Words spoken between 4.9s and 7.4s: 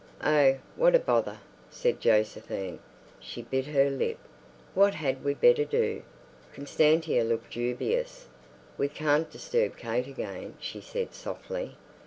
had we better do?" Constantia